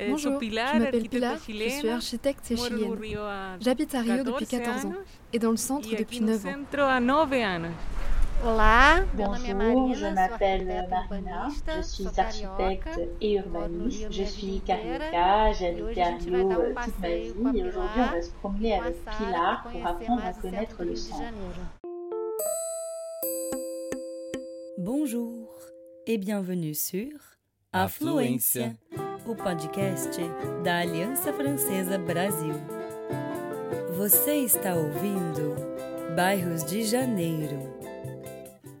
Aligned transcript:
Eh, 0.00 0.10
Bonjour, 0.10 0.40
je 0.40 0.78
m'appelle 0.78 1.08
Pilar, 1.08 1.36
je 1.36 1.68
suis 1.68 1.88
architecte 1.88 2.56
chilienne. 2.56 2.98
J'habite 3.60 3.94
à 3.94 4.00
Rio 4.00 4.24
depuis 4.24 4.46
14 4.46 4.82
14 4.82 4.86
ans 4.86 4.92
et 5.32 5.38
dans 5.38 5.50
le 5.52 5.56
centre 5.56 5.88
depuis 5.88 6.20
no 6.20 6.32
9 6.32 6.46
ans. 6.46 6.52
centro 6.52 6.82
há 6.82 7.00
9 7.00 7.32
anos. 7.32 7.70
Olá, 8.44 9.04
meu 9.16 9.26
nome 9.26 9.46
é 9.46 9.54
Bonjour, 9.54 9.94
je 9.94 10.06
m'appelle 10.14 10.86
Marina, 10.88 11.48
je 11.76 11.82
suis 11.82 12.06
architecte 12.16 13.00
et 13.20 13.34
urbaniste. 13.34 14.12
Je 14.12 14.22
suis 14.24 14.60
carioca, 14.64 15.52
j'habite 15.52 15.98
à 15.98 16.16
Rio 16.16 16.52
toute 16.84 16.98
ma 17.00 17.08
vie 17.08 17.58
et 17.58 17.64
aujourd'hui 17.64 18.00
on 18.00 18.12
va 18.12 18.22
se 18.22 18.30
promener 18.30 18.74
avec 18.78 18.96
Pilar 19.04 19.68
pour 19.70 19.86
apprendre 19.86 20.24
à 20.24 20.32
connaître 20.32 20.82
le 20.84 20.96
centre. 20.96 21.22
Bonjour 24.76 25.48
et 26.06 26.18
bienvenue 26.18 26.74
sur 26.74 27.37
Afluência, 27.70 28.78
o 29.26 29.36
podcast 29.36 30.18
da 30.64 30.78
Aliança 30.78 31.30
Francesa 31.34 31.98
Brasil. 31.98 32.54
Você 33.94 34.36
está 34.36 34.74
ouvindo 34.74 35.54
Bairros 36.16 36.64
de 36.64 36.82
Janeiro. 36.82 37.58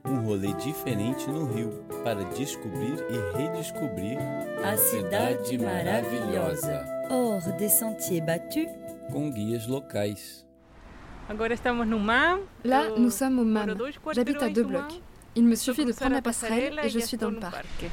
Um 0.06 0.22
rolê 0.22 0.54
diferente 0.54 1.28
no 1.28 1.44
Rio 1.52 1.84
para 2.02 2.24
descobrir 2.30 2.96
e 3.10 3.36
redescobrir 3.36 4.16
A 4.64 4.74
cidade 4.78 5.48
cidade 5.48 5.58
maravilhosa. 5.58 6.86
Hors 7.10 7.44
des 7.58 7.72
sentiers 7.72 8.24
battus, 8.24 8.68
com 9.12 9.30
guias 9.30 9.66
locais. 9.66 10.46
Agora 11.28 11.52
estamos 11.52 11.86
no 11.86 11.98
MAM. 11.98 12.40
Là, 12.64 12.86
eu 12.86 12.98
nous 12.98 13.10
sommes 13.14 13.38
au 13.38 13.44
MAM. 13.44 13.74
dois 13.74 13.90
J'habite 14.14 14.42
à 14.42 14.48
deux 14.48 14.64
blocs. 14.64 15.02
Il 15.36 15.44
me 15.44 15.56
suffit 15.56 15.84
de 15.84 15.92
prendre 15.92 16.12
a 16.12 16.16
la 16.16 16.22
passerelle 16.22 16.76
passarela 16.76 16.86
et 16.86 16.88
je 16.88 17.00
suis 17.00 17.16
estou 17.16 17.26
dans 17.26 17.30
le 17.30 17.34
no 17.34 17.40
parc. 17.42 17.90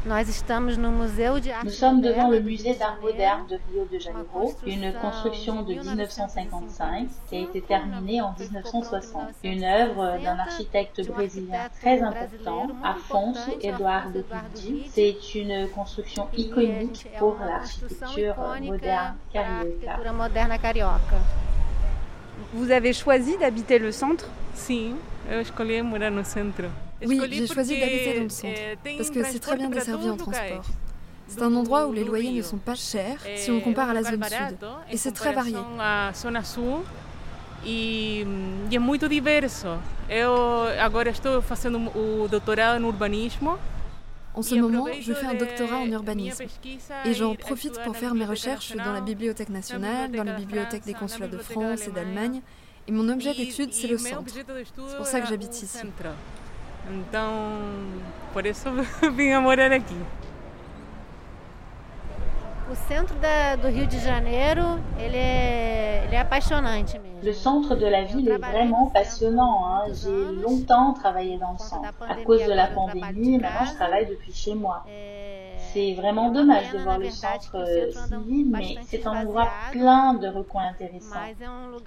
Parque. 0.00 0.08
Nós 0.08 0.28
estamos 0.28 0.76
no 0.76 0.90
Museu 0.90 1.40
de 1.40 1.50
Arte 1.50 1.64
Nous 1.64 1.72
sommes 1.72 2.00
devant 2.00 2.28
le 2.28 2.40
musée 2.40 2.74
de 2.74 2.78
d'art 2.78 2.98
moderne 3.00 3.46
de 3.46 3.58
Rio 3.70 3.84
de 3.86 3.98
Janeiro, 3.98 4.54
une 4.66 4.92
construction 4.94 5.62
de 5.62 5.74
de 5.74 5.80
1955 5.80 7.08
qui 7.28 7.36
a 7.36 7.40
été 7.40 7.60
1955, 7.60 7.66
terminée 7.66 8.20
en 8.20 8.34
1960. 8.38 9.22
Une 9.44 9.64
œuvre 9.64 10.18
d'un 10.22 10.38
architecte 10.38 11.06
brésilien 11.06 11.68
très 11.80 12.02
important, 12.02 12.68
Afonso 12.82 13.58
Eduardo 13.62 14.22
Guidi. 14.54 14.84
C'est 14.90 15.34
une 15.34 15.68
construction 15.68 16.28
iconique 16.36 17.06
pour 17.18 17.36
l'architecture 17.38 18.34
moderne 20.12 20.58
carioca. 20.60 21.18
Vous 22.52 22.70
avez 22.70 22.92
choisi 22.92 23.36
d'habiter 23.36 23.78
le 23.78 23.92
centre? 23.92 24.26
Sim, 24.54 24.96
eu 25.30 25.40
escolhi 25.40 25.82
morar 25.82 26.10
no 26.10 26.24
centro. 26.24 26.89
Oui, 27.06 27.20
j'ai 27.30 27.46
choisi 27.46 27.78
d'habiter 27.78 28.14
dans 28.16 28.24
le 28.24 28.28
centre, 28.28 28.60
Parce 28.96 29.10
que 29.10 29.24
c'est 29.24 29.38
très 29.38 29.56
bien 29.56 29.68
desservi 29.68 30.08
en 30.10 30.16
transport. 30.16 30.64
C'est 31.28 31.42
un 31.42 31.54
endroit 31.54 31.86
où 31.86 31.92
les 31.92 32.04
loyers 32.04 32.32
ne 32.32 32.42
sont 32.42 32.58
pas 32.58 32.74
chers 32.74 33.18
si 33.36 33.50
on 33.50 33.60
compare 33.60 33.90
à 33.90 33.94
la 33.94 34.02
zone 34.02 34.22
sud. 34.24 34.58
Et 34.90 34.96
c'est 34.96 35.12
très 35.12 35.32
varié. 35.32 35.56
e, 37.64 38.26
e 38.70 38.76
é 38.76 38.78
muito 38.78 39.08
diverso. 39.08 39.78
Eu 40.08 40.80
agora 40.80 41.10
estou 41.10 41.42
fazendo 41.42 41.78
o 41.94 42.26
doutorado 42.28 42.80
no 42.80 42.88
urbanismo. 42.88 43.58
En 44.34 44.42
ce 44.42 44.54
moment, 44.54 44.86
je 45.00 45.12
fais 45.12 45.26
un 45.26 45.34
doctorat 45.34 45.78
en 45.78 45.92
urbanisme. 45.92 46.44
Et 47.04 47.14
j'en 47.14 47.34
profite 47.34 47.80
pour 47.82 47.96
faire 47.96 48.14
mes 48.14 48.24
recherches 48.24 48.74
dans 48.76 48.92
la 48.92 49.00
Bibliothèque 49.00 49.48
nationale, 49.50 50.10
dans 50.12 50.24
la 50.24 50.34
Biblioteca 50.34 50.34
da 50.34 50.38
bibliothèque 50.38 50.84
des 50.84 50.94
consulats 50.94 51.28
de 51.28 51.38
France 51.38 51.86
et 51.88 51.90
d'Allemagne. 51.90 52.40
Et 52.88 52.92
mon 52.92 53.08
objet 53.08 53.34
d'étude, 53.34 53.72
c'est 53.72 53.88
le 53.88 53.98
centre. 53.98 54.32
C'est 54.34 54.96
pour 54.96 55.06
ça 55.06 55.20
que 55.20 55.28
j'habite 55.28 55.62
ici. 55.62 55.78
Então, 56.88 57.32
por 58.32 58.46
isso 58.46 58.68
vim 59.14 59.32
a 59.32 59.40
morar 59.40 59.72
aqui. 59.72 59.96
O 62.70 62.74
centro 62.76 63.16
da- 63.16 63.56
do 63.56 63.66
Rio 63.68 63.84
de 63.86 63.98
Janeiro, 63.98 64.78
ele 64.96 65.16
é, 65.16 66.04
ele 66.06 66.14
é 66.14 66.20
apaixonante 66.20 66.98
mesmo. 67.00 67.18
Le 67.20 67.32
centre 67.34 67.74
de 67.76 67.84
la 67.90 68.04
ville 68.04 68.28
est 68.28 68.38
vraiment 68.38 68.86
passionnant. 68.90 69.64
hein. 69.66 69.92
J'ai 69.92 70.32
longtemps 70.40 70.92
travaillé 70.92 71.36
dans 71.36 71.52
le 71.52 71.58
centre. 71.58 71.92
À 72.08 72.14
cause 72.24 72.44
de 72.44 72.52
la 72.52 72.68
pandémie, 72.68 73.38
maintenant 73.38 73.64
je 73.66 73.74
travaille 73.74 74.06
depuis 74.06 74.32
chez 74.32 74.54
moi. 74.54 74.84
É, 74.88 75.49
C'est 75.72 75.94
vraiment 75.94 76.30
dommage 76.30 76.72
de 76.72 76.78
voir 76.78 76.98
le 76.98 77.10
centre 77.10 77.56
euh, 77.56 77.90
civil, 77.92 78.46
mais 78.50 78.76
c'est 78.86 79.06
un 79.06 79.16
endroit 79.22 79.48
plein 79.70 80.14
de 80.14 80.28
recoins 80.28 80.68
intéressants. 80.68 81.20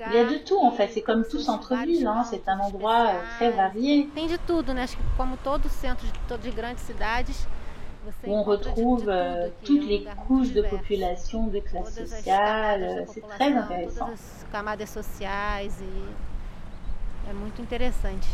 Il 0.08 0.14
y 0.14 0.18
a 0.18 0.26
de 0.26 0.38
tout 0.38 0.60
en 0.62 0.72
fait, 0.72 0.90
c'est 0.90 1.02
comme 1.02 1.26
tout 1.30 1.40
centre-ville, 1.40 2.08
hein. 2.08 2.24
c'est 2.24 2.48
un 2.48 2.60
endroit 2.60 3.08
euh, 3.10 3.22
très 3.38 3.52
varié 3.52 4.10
Tem 4.16 4.28
de 4.28 4.38
tudo, 4.48 4.74
né? 4.74 4.84
Acho 4.84 4.98
que 4.98 5.04
como 5.18 5.38
todo 5.38 5.68
centro 5.70 6.08
de, 6.30 6.38
de 6.38 6.52
grandes 6.52 6.80
cidades, 6.80 7.48
où 8.26 8.32
on 8.34 8.40
de- 8.40 8.44
de 8.44 8.50
retrouve 8.50 9.10
euh, 9.10 9.50
toutes 9.64 9.84
um 9.84 9.88
les 9.88 10.06
couches 10.28 10.54
de 10.54 10.62
population, 10.62 11.48
de 11.48 11.60
classe 11.60 11.94
sociale, 11.94 13.06
c'est 13.14 13.22
très 13.22 13.54
intéressant. 13.54 14.10
E 17.26 17.30
é 17.30 17.34
muito 17.34 17.62
interessante. 17.62 18.28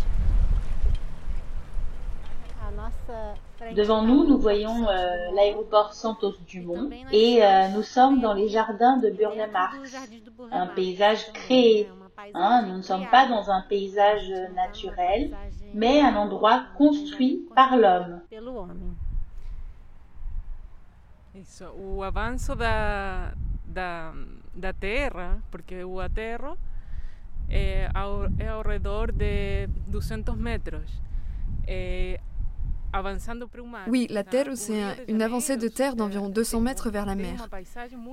Frente 3.57 3.75
Devant 3.75 4.03
nous, 4.03 4.25
nous 4.25 4.38
voyons 4.38 4.88
euh, 4.88 5.31
l'aéroport 5.34 5.94
Santos 5.94 6.35
Dumont 6.47 6.90
et 7.12 7.44
euh, 7.44 7.68
nous 7.69 7.84
sommes 7.84 8.22
dans 8.22 8.34
les 8.34 8.47
jardins 8.47 8.97
de 8.97 9.09
Marx. 9.52 9.78
Burle 9.91 10.50
un 10.52 10.68
paysage 10.68 11.31
créé. 11.34 11.90
Hein, 12.34 12.66
nous 12.68 12.78
ne 12.78 12.81
sommes 12.81 13.07
pas 13.09 13.28
dans 13.28 13.50
un 13.50 13.62
paysage 13.62 14.30
naturel, 14.53 15.35
mais 15.74 16.02
un 16.02 16.16
endroit 16.16 16.63
construit 16.78 17.47
par 17.56 17.78
l'homme. 17.78 18.22
O 21.78 22.03
avanço 22.03 22.56
da, 22.56 23.34
da, 23.66 24.13
da 24.53 24.74
terra, 24.74 25.38
porque 25.50 25.84
o 25.84 26.00
aterro 26.00 26.57
é 27.50 27.90
ao, 27.94 28.25
é 28.38 28.50
ao 28.50 28.62
redor 28.62 29.12
de 29.13 29.68
200 29.88 30.36
metros. 30.36 31.01
É, 31.66 31.69
avançando 31.69 32.18
para 32.18 32.18
o 32.18 32.18
mar. 32.19 32.78
Oui, 33.88 34.07
la 34.09 34.23
terre, 34.23 34.47
O 34.51 34.55
c'est 34.55 34.73
Rio 34.73 34.83
un- 34.83 34.95
de 34.95 35.11
une 35.11 35.22
avancée 35.22 35.57
de 35.57 35.67
terre 35.67 35.95
d'environ 35.95 36.29
200 36.29 36.61
mètres 36.61 36.89
vers 36.89 37.05
la 37.05 37.16
mer. 37.16 37.47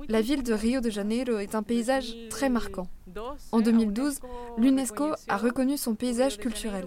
La 0.07 0.21
ville 0.21 0.43
de. 0.43 0.53
Rio 0.53 0.81
de 0.81 0.89
Janeiro 0.89 1.37
est 1.37 1.55
un 1.55 1.63
paysage 1.63 2.15
très 2.29 2.49
marquant. 2.49 2.87
2012, 3.07 3.49
En 3.51 3.59
a 3.59 3.61
2012, 3.61 4.19
UNESCO 4.57 4.61
l'UNESCO 4.61 5.13
a 5.27 5.37
reconnu 5.37 5.77
son 5.77 5.95
paysage 5.95 6.37
culturel. 6.37 6.85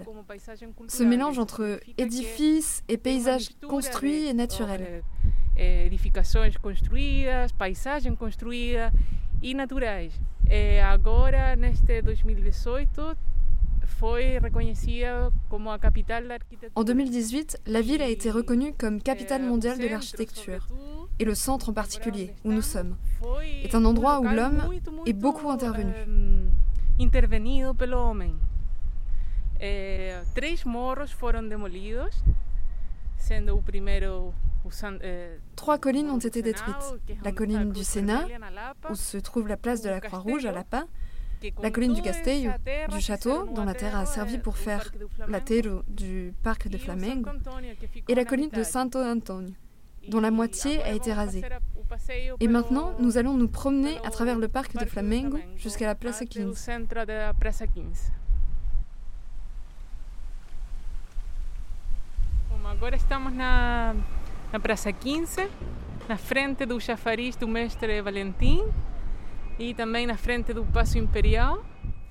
Ce 0.87 1.03
mélange 1.03 1.39
entre 1.39 1.79
édifices 1.97 2.83
et 2.87 2.97
paysages 2.97 3.49
construits 3.67 4.27
et 4.27 4.33
naturels. 4.33 5.03
construídas, 6.57 7.47
e 10.49 10.79
agora, 10.79 11.55
neste 11.55 12.01
2018, 12.03 13.01
En 16.75 16.83
2018, 16.83 17.61
la 17.67 17.81
ville 17.81 18.01
a 18.01 18.07
été 18.07 18.31
reconnue 18.31 18.73
comme 18.77 19.01
capitale 19.01 19.41
Eh, 19.43 19.47
mondiale 19.47 19.77
de 19.79 19.87
l'architecture. 19.87 20.67
Et 21.19 21.25
le 21.25 21.35
centre 21.35 21.69
en 21.69 21.73
particulier, 21.73 22.33
où 22.43 22.51
nous 22.51 22.61
sommes. 22.61 22.95
est 23.63 23.75
un 23.75 23.85
endroit 23.85 24.19
um 24.19 24.25
où 24.25 24.29
l'homme 24.29 24.61
est 25.05 25.13
beaucoup 25.13 25.49
intervenu. 25.49 25.91
eh. 25.91 26.05
Eh, 29.59 30.11
eh, 35.03 35.39
Trois 35.55 35.77
collines 35.77 36.09
ont 36.09 36.17
été 36.17 36.41
détruites. 36.41 36.95
La 37.23 37.31
colline 37.31 37.71
du 37.71 37.83
Sénat, 37.83 38.25
où 38.89 38.95
se 38.95 39.17
trouve 39.17 39.47
la 39.47 39.57
place 39.57 39.81
de 39.81 39.89
la 39.89 40.01
Croix-Rouge 40.01 40.45
à 40.45 40.51
Lapin, 40.51 40.81
que 40.81 40.85
com 40.85 40.87
la 41.61 41.71
colline 41.71 41.93
du 41.93 42.01
Castello, 42.01 42.51
du 42.89 42.99
château, 42.99 43.47
dont 43.47 43.65
la 43.65 43.73
terre 43.73 43.95
a 43.95 44.05
servi 44.05 44.37
pour 44.37 44.57
faire 44.57 44.83
Flamengo, 44.83 45.31
l'atero 45.31 45.81
du 45.87 46.33
parc 46.43 46.67
de 46.67 46.77
Flamengo, 46.77 47.29
et 48.07 48.15
la 48.15 48.25
colline 48.25 48.49
de. 48.49 48.63
Santo 48.63 48.99
Antonio. 48.99 49.53
Dont 50.07 50.19
la 50.19 50.31
moitié 50.31 50.81
a 50.81 50.93
été 50.93 51.13
rasée. 51.13 51.43
Et 52.39 52.47
maintenant, 52.47 52.93
nous 52.99 53.17
allons 53.17 53.35
nous 53.35 53.47
promener 53.47 53.97
à 54.03 54.09
travers 54.09 54.39
le 54.39 54.47
parc 54.47 54.75
de 54.75 54.85
Flamengo 54.85 55.37
jusqu'à 55.57 55.85
la 55.85 55.91
o 55.93 56.25
15. 56.25 56.57
centro 56.57 57.05
da 57.05 57.33
Praça 57.33 57.67
15. 57.67 58.11
Bom, 62.49 62.67
agora 62.67 62.95
estamos 62.95 63.33
na, 63.33 63.93
na 64.51 64.59
Praça 64.59 64.91
15, 64.91 65.47
na 66.09 66.17
frente 66.17 66.65
do 66.65 66.79
chafariz 66.79 67.35
do 67.35 67.47
Mestre 67.47 68.01
Valentim 68.01 68.63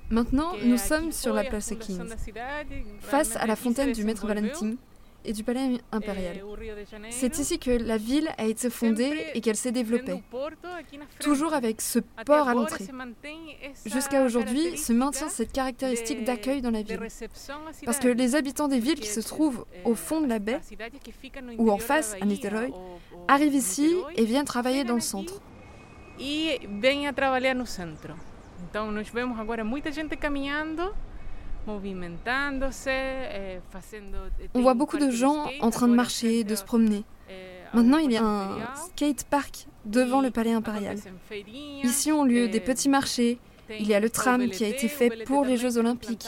Maintenant, 0.09 0.53
nous 0.63 0.77
sommes 0.77 1.11
sur 1.11 1.33
la 1.33 1.43
place 1.43 1.69
fundação 1.69 1.97
15, 1.97 2.09
da 2.09 2.17
cidade, 2.17 2.83
face 2.99 3.35
à 3.35 3.45
la 3.45 3.55
fontaine 3.55 3.93
du 3.93 4.03
Maître. 4.03 4.27
Valentin. 4.27 4.75
et 5.25 5.33
du 5.33 5.43
palais 5.43 5.79
impérial. 5.91 6.41
C'est 7.09 7.37
ici 7.39 7.59
que 7.59 7.71
la 7.71 7.97
ville 7.97 8.29
a 8.37 8.45
été 8.45 8.69
fondée 8.69 9.27
et 9.33 9.41
qu'elle 9.41 9.55
s'est 9.55 9.71
développée, 9.71 10.21
toujours 11.19 11.53
avec 11.53 11.81
ce 11.81 11.99
port 12.25 12.47
à 12.47 12.53
l'entrée. 12.53 12.85
Jusqu'à 13.85 14.23
aujourd'hui 14.23 14.77
se 14.77 14.93
maintient 14.93 15.29
cette 15.29 15.51
caractéristique 15.51 16.23
d'accueil 16.23 16.61
dans 16.61 16.71
la 16.71 16.81
ville, 16.81 16.99
parce 17.85 17.99
que 17.99 18.07
les 18.07 18.35
habitants 18.35 18.67
des 18.67 18.79
villes 18.79 18.99
qui 18.99 19.09
se 19.09 19.21
trouvent 19.21 19.65
au 19.85 19.95
fond 19.95 20.21
de 20.21 20.27
la 20.27 20.39
baie 20.39 20.59
ou 21.57 21.71
en 21.71 21.77
face 21.77 22.15
à 22.19 22.25
Niterói 22.25 22.71
arrivent 23.27 23.55
ici 23.55 23.93
et 24.15 24.25
viennent 24.25 24.45
travailler 24.45 24.83
dans 24.83 24.95
le 24.95 25.01
centre. 25.01 25.41
E 26.23 26.67
vêm 26.79 27.11
trabalhar 27.13 27.55
no 27.55 27.65
centro. 27.65 28.15
Então 28.69 28.91
nós 28.91 29.09
vemos 29.09 29.39
agora 29.39 29.63
muita 29.63 29.91
gente 29.91 30.15
caminhando 30.15 30.93
Eh, 32.87 33.59
On 34.53 34.61
voit 34.61 34.73
beaucoup 34.73 34.97
de 34.97 35.11
gens 35.11 35.47
en 35.61 35.69
train 35.69 35.87
de 35.87 35.95
marcher, 35.95 36.43
de 36.43 36.55
se 36.55 36.63
promener. 36.63 37.03
Maintenant, 37.73 37.99
il 37.99 38.11
y 38.11 38.17
a 38.17 38.23
un 38.23 38.75
skate 38.75 39.23
park 39.25 39.65
devant 39.85 40.21
le 40.21 40.29
palais 40.31 40.51
impérial. 40.53 40.97
Ici 41.83 42.11
ont 42.11 42.25
lieu 42.25 42.49
des 42.49 42.59
petits 42.59 42.89
marchés. 42.89 43.39
Il 43.69 43.87
y 43.87 43.93
a 43.93 43.99
le 43.99 44.09
tram 44.09 44.49
qui 44.49 44.65
a 44.65 44.67
été 44.67 44.87
fait 44.89 45.23
pour 45.25 45.45
les 45.45 45.55
Jeux 45.57 45.77
olympiques. 45.77 46.27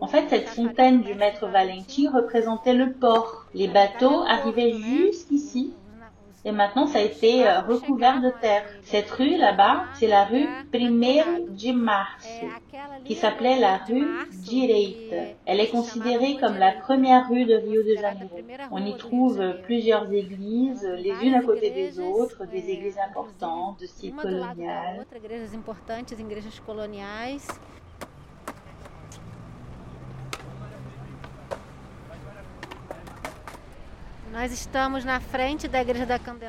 En 0.00 0.06
fait, 0.08 0.28
cette 0.28 0.48
fontaine 0.48 1.02
du 1.02 1.14
maître 1.14 1.46
Valentin 1.46 2.10
représentait 2.12 2.74
le 2.74 2.92
port. 2.92 3.46
Les 3.54 3.68
bateaux 3.68 4.24
arrivaient 4.26 4.72
jusqu'ici 4.72 5.74
et 6.44 6.50
maintenant 6.50 6.86
ça 6.86 6.98
a 6.98 7.02
été 7.02 7.46
euh, 7.46 7.60
recouvert 7.60 8.20
de 8.20 8.30
terre. 8.40 8.64
Cette 8.82 9.10
rue 9.10 9.36
là-bas, 9.36 9.84
c'est 9.94 10.08
la 10.08 10.24
rue 10.24 10.46
Primeiro 10.72 11.46
de 11.48 11.72
Março, 11.72 12.46
qui 13.04 13.14
s'appelait 13.14 13.60
la 13.60 13.78
rue 13.78 14.08
Direita. 14.32 15.16
Elle 15.46 15.60
est 15.60 15.70
considérée 15.70 16.36
comme 16.40 16.56
la 16.56 16.72
première 16.72 17.28
rue 17.28 17.44
de 17.44 17.54
Rio 17.54 17.82
de 17.82 17.94
Janeiro. 17.94 18.36
On 18.72 18.84
y 18.84 18.96
trouve 18.96 19.40
plusieurs 19.62 20.12
églises, 20.12 20.84
les 20.98 21.14
unes 21.22 21.34
à 21.34 21.42
côté 21.42 21.70
des 21.70 22.00
autres, 22.00 22.44
des 22.46 22.70
églises 22.70 22.98
importantes 22.98 23.80
de 23.80 23.86
style 23.86 24.14
colonial. 24.14 25.06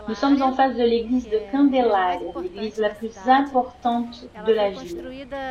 Nous 0.08 0.16
sommes 0.16 0.42
en 0.42 0.54
face 0.54 0.76
de 0.76 0.84
l'église 0.84 1.30
de 1.30 1.40
Candelária, 1.52 2.20
l'église 2.42 2.78
la 2.78 2.90
plus 2.90 3.12
importante 3.28 4.26
de 4.48 4.54
la 4.54 4.70
ville. 4.70 5.04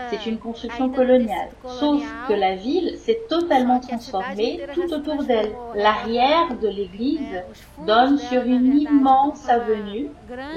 C'est 0.08 0.24
une 0.26 0.38
construction 0.38 0.88
coloniale, 0.88 1.50
sauf 1.78 2.02
que 2.28 2.32
la 2.32 2.56
ville 2.56 2.96
s'est 2.96 3.20
totalement 3.28 3.80
transformée 3.80 4.60
tout 4.72 4.90
autour 4.94 5.24
d'elle. 5.24 5.52
L'arrière 5.74 6.56
de 6.60 6.68
l'église 6.68 7.42
donne 7.86 8.16
sur 8.16 8.42
une 8.42 8.78
immense 8.78 9.46
avenue, 9.48 10.08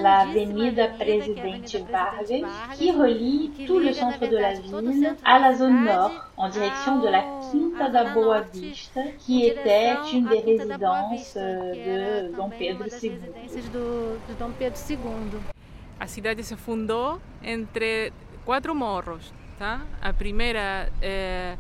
la 0.01 0.19
Avenida 0.19 0.87
Presidente 0.87 1.75
Vargas, 1.91 2.47
qui 2.75 2.91
relie 2.91 3.51
tout 3.67 3.79
le 3.79 3.91
centre 3.91 4.25
de 4.27 4.37
la 4.37 4.53
ville 4.53 5.13
à 5.25 5.39
la 5.39 5.53
zone 5.53 5.83
nord, 5.83 6.11
en 6.37 6.49
direction 6.49 6.99
de 6.99 7.07
la 7.07 7.23
Quinta 7.51 7.89
da 7.89 8.13
Boa 8.13 8.41
Vista, 8.53 9.01
qui 9.19 9.45
était 9.45 9.93
une 10.13 10.25
des 10.25 10.39
résidences 10.39 11.37
de 11.73 12.35
Dom 12.35 12.51
Pedro 12.51 12.87
II. 12.87 13.11
A 15.99 16.07
cidade 16.07 16.43
se 16.43 16.55
fundou 16.55 17.19
entre 17.43 18.11
quatro 18.43 18.75
morros, 18.75 19.33
tá? 19.57 19.81
A 20.01 20.13
primeira 20.13 20.89
eh, 21.01 21.55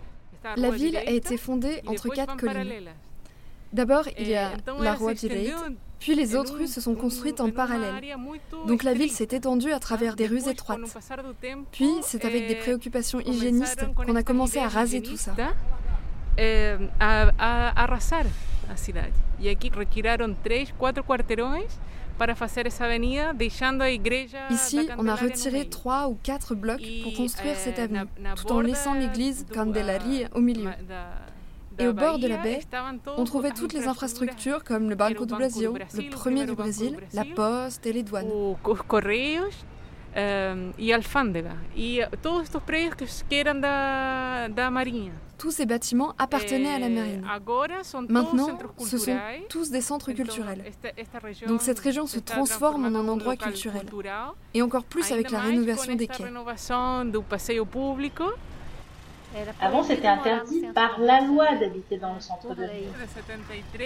La 0.57 0.69
ville 0.69 0.97
a 0.97 1.09
été 1.09 1.37
fondée 1.37 1.81
entre 1.87 2.09
quatre 2.09 2.37
collines. 2.37 2.89
D'abord, 3.73 4.07
il 4.17 4.27
y 4.27 4.35
a 4.35 4.51
la 4.79 4.93
Rua 4.93 5.13
Direita, 5.13 5.67
puis 5.99 6.15
les 6.15 6.35
autres 6.35 6.55
rues 6.55 6.67
se 6.67 6.79
sont 6.79 6.95
construites 6.95 7.41
en 7.41 7.49
parallèle. 7.49 7.95
Donc 8.67 8.83
la 8.83 8.93
ville 8.93 9.11
s'est 9.11 9.29
étendue 9.31 9.71
à 9.71 9.79
travers 9.79 10.15
des 10.15 10.27
rues 10.27 10.47
étroites. 10.47 10.79
Puis 11.71 11.91
c'est 12.01 12.25
avec 12.25 12.47
des 12.47 12.55
préoccupations 12.55 13.19
hygiénistes 13.19 13.85
qu'on 13.95 14.15
a 14.15 14.23
commencé 14.23 14.59
à 14.59 14.67
raser 14.67 15.01
tout 15.01 15.17
ça. 15.17 15.35
Eh, 18.67 18.71
a, 18.71 18.75
cidade. 18.75 19.13
E 19.39 19.49
aqui 19.49 19.69
retiraram 19.69 20.33
três, 20.33 20.71
quatro 20.77 21.03
quarteirões. 21.03 21.71
Ici, 24.49 24.87
on 24.97 25.07
a 25.09 25.15
retiré 25.15 25.65
trois 25.65 26.07
ou 26.07 26.17
quatre 26.23 26.55
blocs 26.55 26.81
pour 27.03 27.13
construire 27.13 27.57
cette 27.57 27.77
avenue, 27.77 28.07
tout 28.37 28.53
en 28.53 28.61
laissant 28.61 28.93
l'église 28.93 29.45
Candelaria 29.53 30.29
au 30.33 30.39
milieu. 30.39 30.71
Et 31.77 31.87
au 31.87 31.93
bord 31.93 32.17
de 32.17 32.27
la 32.27 32.37
baie, 32.37 32.61
on 33.17 33.25
trouvait 33.25 33.51
toutes 33.51 33.73
les 33.73 33.87
infrastructures 33.87 34.63
comme 34.63 34.89
le 34.89 34.95
Banco 34.95 35.25
do 35.25 35.35
Brasil, 35.35 35.71
le 35.93 36.09
premier 36.09 36.45
du 36.45 36.55
Brésil, 36.55 36.97
la 37.13 37.25
poste 37.25 37.85
et 37.85 37.91
les 37.91 38.03
douanes. 38.03 38.29
Correios 40.15 40.73
e 40.77 40.93
alfândega. 40.93 41.57
E 41.75 42.07
todos 42.21 42.43
estes 42.43 42.61
prédios 42.63 43.25
que 43.27 43.35
eram 43.35 43.59
da, 43.59 44.47
da 44.47 44.71
Marinha. 44.71 45.11
Tous 45.37 45.51
ces 45.51 45.65
bâtiments 45.65 46.13
appartenaient 46.17 46.75
à 46.75 46.79
la 46.79 46.89
marine. 46.89 47.21
Maintenant, 48.07 48.57
ce 48.79 48.97
sont 48.97 49.17
tous 49.49 49.69
des 49.69 49.81
centres 49.81 50.13
culturels. 50.13 50.63
Donc 51.45 51.61
cette 51.61 51.79
région 51.79 52.07
se 52.07 52.19
transforme 52.19 52.85
en 52.85 52.95
un 52.97 53.05
endroit 53.07 53.35
culturel. 53.35 53.85
Et 54.53 54.61
encore 54.61 54.85
plus 54.85 55.11
avec 55.11 55.31
la 55.31 55.41
rénovation 55.41 55.95
des 55.95 56.07
quais. 56.07 56.23
Avant, 59.59 59.83
c'était 59.83 60.07
interdit 60.07 60.63
par 60.73 60.97
la 60.99 61.19
loi 61.19 61.57
d'habiter 61.57 61.97
dans 61.97 62.13
le 62.13 62.21
centre 62.21 62.55
de 62.55 62.63
ville. 62.63 62.93
De 63.73 63.79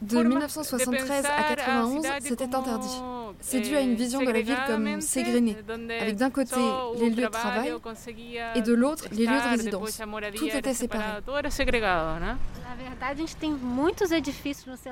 1973 0.00 1.24
à 1.26 1.54
91, 1.54 2.06
c'était 2.20 2.44
interdit. 2.54 3.00
C'est 3.40 3.60
dû 3.60 3.76
à 3.76 3.80
une 3.80 3.94
vision 3.94 4.20
de 4.20 4.30
la 4.30 4.40
ville 4.40 4.56
comme 4.66 5.00
ségrénée, 5.00 5.56
avec 6.00 6.16
d'un 6.16 6.30
côté 6.30 6.56
les 6.98 7.10
lieux 7.10 7.24
de 7.24 7.28
travail 7.28 7.72
et 8.54 8.62
de 8.62 8.72
l'autre 8.72 9.04
les 9.12 9.26
lieux 9.26 9.40
de 9.40 9.50
résidence. 9.50 10.00
Tout 10.36 10.46
était 10.46 10.74
séparé. 10.74 11.04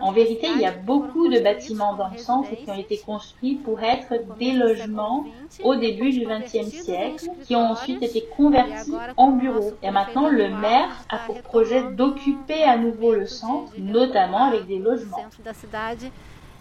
En 0.00 0.12
vérité, 0.12 0.49
il 0.55 0.61
y 0.61 0.64
a 0.64 0.73
beaucoup 0.73 1.28
de 1.28 1.40
bâtiments 1.40 1.94
dans 1.94 2.08
le 2.08 2.19
centre 2.19 2.50
qui 2.55 2.70
ont 2.70 2.78
été 2.78 2.99
construits 2.99 3.56
pour 3.56 3.82
être 3.82 4.14
des 4.38 4.52
logements 4.52 5.25
au 5.62 5.75
début 5.76 6.11
du 6.11 6.26
XXe 6.26 6.69
siècle, 6.69 7.28
qui 7.44 7.55
ont 7.55 7.70
ensuite 7.73 8.02
été 8.02 8.26
convertis 8.37 8.93
en 9.17 9.32
bureaux. 9.32 9.75
Et 9.82 9.90
maintenant, 9.90 10.28
le 10.28 10.49
maire 10.49 11.05
a 11.08 11.19
pour 11.19 11.40
projet 11.43 11.82
d'occuper 11.93 12.62
à 12.62 12.76
nouveau 12.76 13.12
le 13.12 13.26
centre, 13.26 13.73
notamment 13.79 14.44
avec 14.44 14.67
des 14.67 14.79
logements. 14.79 15.19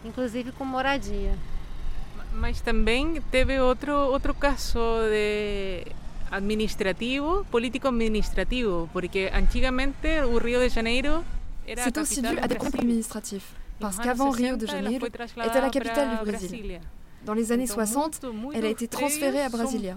inclusive 0.06 0.52
com 0.52 0.66
moradia. 0.66 1.34
Mas 2.32 2.62
também 2.62 3.22
teve 3.32 3.60
outro 3.60 3.92
outro 4.12 4.34
caso 4.34 4.80
de 5.10 5.86
administrativo, 6.36 7.46
político 7.52 7.88
administrativo, 7.88 8.90
porque 8.94 9.32
antigamente 9.34 10.24
o 10.24 10.38
Rio 10.40 10.60
de 10.60 10.70
Janeiro 10.70 11.24
C'est 11.78 11.98
aussi 11.98 12.22
dû 12.22 12.38
à 12.38 12.48
des 12.48 12.56
problèmes 12.56 12.82
administratifs, 12.82 13.54
parce 13.80 13.98
qu'avant 13.98 14.30
Rio 14.30 14.56
de 14.56 14.68
Janeiro 14.68 15.06
était 15.08 15.62
la 15.62 15.70
capitale 15.70 16.10
du 16.18 16.32
Brésil. 16.32 16.80
Dans 17.26 17.34
les 17.34 17.52
années 17.52 17.66
60, 17.66 18.22
elle 18.54 18.66
a 18.66 18.70
été 18.70 18.88
transférée 18.88 19.42
à 19.42 19.50
Brasilia. 19.50 19.96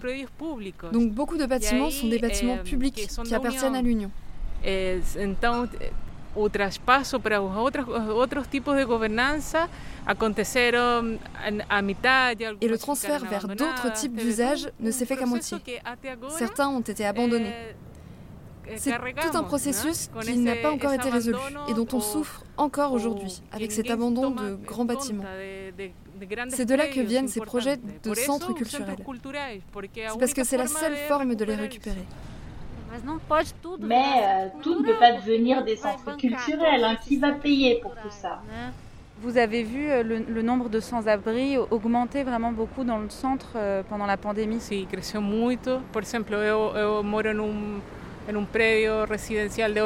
Donc 0.93 1.13
beaucoup 1.13 1.37
de 1.37 1.45
bâtiments 1.45 1.91
sont 1.91 2.09
des 2.09 2.19
bâtiments 2.19 2.59
publics 2.59 3.09
qui 3.25 3.35
appartiennent 3.35 3.77
à 3.77 3.83
l'Union. 3.83 4.11
O 6.39 6.49
traspaso 6.49 7.19
para 7.21 7.41
outros, 7.41 7.87
outros 8.23 8.47
tipos 8.47 8.75
de 8.77 8.85
governança 8.85 9.69
aconteceram 10.07 11.19
à 11.69 11.83
metade. 11.83 12.57
Et 12.61 12.69
le 12.69 12.79
transfert 12.79 13.25
vers 13.25 13.49
d'autres 13.49 13.93
types 13.93 14.15
d'usages 14.15 14.71
ne 14.81 14.91
s'est 14.91 15.07
fait 15.07 15.17
qu'à 15.17 15.27
moitié. 15.27 15.59
Certains 16.31 16.69
ont 16.69 16.81
été 16.81 17.05
abandonnés. 17.05 17.55
C'est 18.77 18.93
tout 18.93 19.37
un 19.37 19.45
processus 19.45 20.11
qui 20.23 20.37
n'a 20.39 20.57
pas 20.57 20.71
encore 20.71 20.93
été 20.93 21.09
résolu 21.09 21.39
et 21.69 21.75
dont 21.75 21.89
on 21.93 22.01
souffre 22.01 22.45
encore 22.57 22.93
aujourd'hui 22.93 23.43
avec 23.51 23.73
cet 23.73 23.91
abandon 23.91 24.31
de 24.31 24.55
grands 24.55 24.85
bâtiments. 24.85 25.25
C'est 26.51 26.67
de 26.67 26.75
là 26.75 26.87
que 26.89 27.01
viennent 27.01 27.29
ces 27.29 27.41
projets 27.41 27.79
de 27.79 28.15
centres 28.15 28.53
culturels. 28.53 28.97
C'est 29.95 30.19
parce 30.19 30.35
que 30.35 30.45
c'est 30.45 30.59
la 30.59 30.67
seule 30.67 30.97
forme 31.09 31.35
de 31.35 31.45
les 31.45 31.55
récupérer. 31.55 32.05
Mais 33.81 34.05
euh, 34.23 34.49
tout 34.63 34.81
ne 34.81 34.85
peut 34.85 34.99
pas 34.99 35.13
devenir 35.13 35.65
des 35.65 35.77
centres 35.77 36.17
culturels. 36.17 36.85
Hein. 36.85 36.97
Qui 37.07 37.17
va 37.17 37.33
payer 37.33 37.81
pour 37.81 37.93
tout 37.93 38.11
ça? 38.11 38.41
Vous 39.21 39.37
avez 39.37 39.65
vu 39.65 39.91
euh, 39.91 40.03
le, 40.03 40.43
nombre 40.43 40.69
de 40.69 40.79
sans-abri 40.79 41.59
augmenter 41.59 42.23
vraiment 42.23 42.53
beaucoup 42.53 42.85
dans 42.85 42.99
le 42.99 43.11
centre 43.11 43.53
euh, 43.57 43.83
pendant 43.89 44.07
la 44.07 44.17
pandémie? 44.17 44.61
Oui, 44.71 44.87
cresceu 44.91 45.19
muito. 45.21 45.81
Por 45.93 46.03
exemplo, 46.03 46.37
eu, 46.37 46.51
eu 46.51 47.03
moro 47.03 47.33
num 47.33 47.81
un 48.29 48.45
prédio 48.45 49.05
résidentiel 49.07 49.75
de 49.75 49.81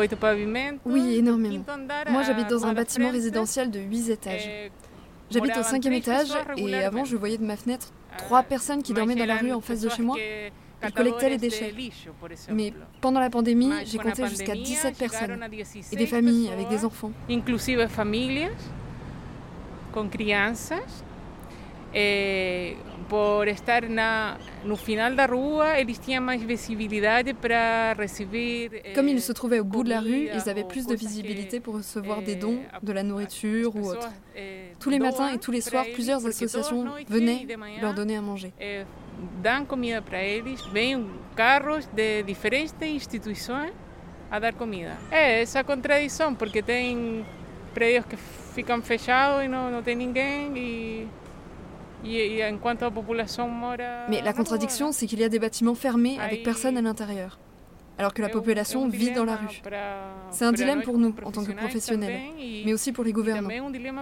Oui, 0.85 1.17
énormément. 1.17 1.65
Moi, 2.11 2.23
j'habite 2.23 2.49
dans 2.49 2.67
un 2.67 2.73
bâtiment 2.75 3.11
résidentiel 3.11 3.71
de 3.71 3.81
8 3.81 4.11
étages. 4.11 4.71
J'habite 5.31 5.57
au 5.57 5.63
cinquième 5.63 5.95
étage 5.95 6.29
et 6.57 6.75
avant 6.85 7.05
je 7.05 7.17
voyais 7.17 7.39
de 7.39 7.45
ma 7.45 7.57
fenêtre 7.57 7.89
trois 8.19 8.43
personnes 8.43 8.83
qui 8.83 8.93
dormaient 8.93 9.15
dans 9.15 9.27
la 9.27 9.37
rue 9.39 9.53
en 9.53 9.61
face 9.61 9.81
de 9.81 9.89
chez 9.89 10.03
moi. 10.03 10.17
Elles 10.83 10.93
collectaient 10.93 11.31
les 11.31 11.39
déchets. 11.39 11.73
Mais 12.51 12.73
pendant 13.01 13.21
la 13.21 13.31
pandémie, 13.31 13.73
j'ai 13.85 13.99
compté 13.99 14.27
jusqu'à 14.29 14.55
17 14.55 14.97
personnes 14.97 15.39
et 15.93 15.97
des 15.97 16.07
familles 16.07 16.51
avec 16.51 16.69
des 16.69 16.85
enfants. 16.85 17.13
Inclusive 17.31 17.89
familles 17.89 18.49
con 19.93 20.09
crianças. 20.09 21.05
Eh, 21.95 22.77
por 23.09 23.47
estar 23.49 23.91
na, 23.91 24.39
no 24.65 24.77
final 24.77 25.15
da 25.15 25.27
rua, 25.27 25.79
eles 25.79 25.99
tinham 25.99 26.25
mais 26.25 26.43
visibilidade 26.43 27.35
para 27.35 27.93
receber. 27.93 28.71
Comme 28.95 29.09
ils 29.09 29.21
se 29.21 29.33
trouvaient 29.33 29.61
au 29.61 29.65
bout 29.65 29.85
de 29.85 29.91
la 29.91 30.01
rue, 30.01 30.31
ils 30.35 30.49
avaient 30.49 30.65
plus 30.65 30.87
de 30.87 30.95
visibilité 30.95 31.61
pour 31.61 31.75
recevoir 31.75 32.23
des 32.23 32.37
dons, 32.37 32.61
de 32.83 32.93
la 32.93 33.03
nourriture 33.03 33.77
ou 33.77 33.91
autre. 33.91 34.09
Tous 34.81 34.89
les 34.89 34.99
matins 34.99 35.29
et 35.35 35.39
tous 35.39 35.51
les 35.53 35.61
soirs, 35.61 35.85
plusieurs 35.93 36.27
associations 36.27 36.87
venaient 37.09 37.47
leur 37.83 37.93
donner 37.93 38.17
à 38.17 38.23
manger. 38.23 38.53
Dan 39.41 39.65
comida 39.65 40.03
para 40.03 40.23
eles, 40.23 40.65
vêm 40.67 41.09
carros 41.35 41.87
de 41.87 42.23
diferentes 42.23 42.75
instituições 42.83 43.73
a 44.31 44.39
dar 44.39 44.55
comida. 44.55 44.97
É 45.11 45.43
essa 45.43 45.63
contradição, 45.63 46.35
porque 46.35 46.63
tem 46.63 47.25
prédios 47.75 48.07
que 48.07 48.17
ficam 48.17 48.81
fechados 48.83 49.45
e 49.45 49.49
não, 49.49 49.71
não 49.71 49.83
tem 49.83 49.97
ninguém 49.97 50.57
e 50.57 51.09
mais 52.05 54.25
la 54.25 54.33
contradiction, 54.33 54.93
c'est 54.93 55.07
qu'il 55.07 55.21
y 55.21 55.25
a 55.25 55.29
des 55.29 55.39
bâtiments 55.39 55.75
fermés 55.75 56.19
avec 56.19 56.43
personne 56.43 56.77
à 56.77 56.83
l'intérieur, 56.83 57.39
alors 57.99 58.15
que 58.15 58.23
la 58.23 58.29
population 58.29 58.89
vit 58.89 59.13
dans 59.13 59.25
la 59.25 59.37
rue. 59.37 59.63
C'est 60.31 60.45
un 60.45 60.53
dilemme 60.53 60.83
pour 60.83 60.99
nous 60.99 61.15
en 61.25 61.31
tant 61.31 61.45
que 61.45 61.53
professionnels, 61.53 62.21
mais 62.65 62.73
aussi 62.73 62.93
pour 62.93 63.05
les 63.05 63.13
gouvernants. 63.13 63.51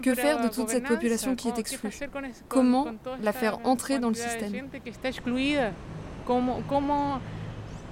Que 0.02 0.14
faire 0.14 0.40
de 0.40 0.48
toute 0.48 0.68
cette 0.68 0.86
population 0.86 1.34
qui 1.34 1.48
est 1.48 1.58
exclue? 1.58 1.90
Comment 2.48 2.86
la 3.22 3.32
faire 3.32 3.58
entrer 3.64 3.98
dans 3.98 4.08
le 4.08 4.14
système? 4.14 4.68
Comment 6.24 7.20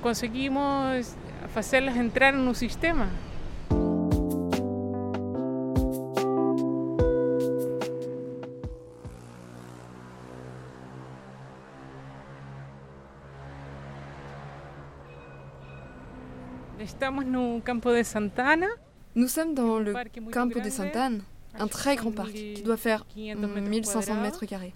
conseguimos 0.03 1.17
hacerlas 1.57 1.97
entrar 1.97 2.35
en 2.35 2.47
un 2.47 2.55
sistema? 2.55 3.07
Nous 19.15 19.27
sommes 19.29 19.55
dans 19.55 19.79
le 19.79 19.95
Campo 20.31 20.61
de 20.61 20.71
Santana, 20.71 21.17
un 21.59 21.67
très 21.67 21.97
grand 21.97 22.13
parc 22.13 22.33
qui 22.33 22.63
doit 22.63 22.77
faire 22.77 23.05
1500 23.17 24.15
mètres 24.15 24.47
carrés. 24.47 24.75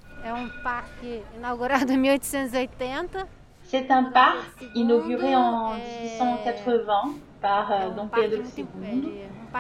C'est 3.65 3.91
un 3.91 4.05
parc 4.05 4.65
inauguré 4.75 5.37
en 5.37 5.75
1880 5.75 6.93
par 7.41 7.73
euh, 7.73 7.91
Dom 7.91 8.09
Pedro 8.09 8.43
II, 8.57 8.67